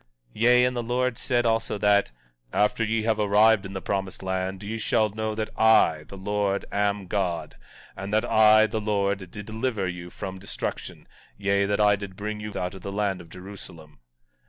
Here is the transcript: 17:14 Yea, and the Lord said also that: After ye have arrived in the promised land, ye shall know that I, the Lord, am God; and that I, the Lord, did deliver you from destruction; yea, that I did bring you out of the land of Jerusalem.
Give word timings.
17:14 0.29 0.31
Yea, 0.41 0.65
and 0.65 0.75
the 0.75 0.81
Lord 0.81 1.15
said 1.19 1.45
also 1.45 1.77
that: 1.77 2.11
After 2.51 2.83
ye 2.83 3.03
have 3.03 3.19
arrived 3.19 3.67
in 3.67 3.73
the 3.73 3.83
promised 3.83 4.23
land, 4.23 4.63
ye 4.63 4.79
shall 4.79 5.09
know 5.09 5.35
that 5.35 5.51
I, 5.55 6.05
the 6.07 6.17
Lord, 6.17 6.65
am 6.71 7.05
God; 7.05 7.55
and 7.95 8.11
that 8.11 8.25
I, 8.25 8.65
the 8.65 8.81
Lord, 8.81 9.29
did 9.29 9.45
deliver 9.45 9.87
you 9.87 10.09
from 10.09 10.39
destruction; 10.39 11.07
yea, 11.37 11.65
that 11.67 11.79
I 11.79 11.95
did 11.95 12.15
bring 12.17 12.39
you 12.39 12.51
out 12.57 12.73
of 12.73 12.81
the 12.81 12.91
land 12.91 13.21
of 13.21 13.29
Jerusalem. 13.29 13.99